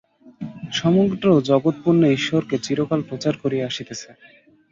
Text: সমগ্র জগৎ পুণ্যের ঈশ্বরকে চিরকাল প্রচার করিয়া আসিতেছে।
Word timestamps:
সমগ্র 0.73 1.17
জগৎ 1.49 1.75
পুণ্যের 1.83 2.15
ঈশ্বরকে 2.17 2.55
চিরকাল 2.65 2.99
প্রচার 3.09 3.33
করিয়া 3.43 3.65
আসিতেছে। 3.67 4.09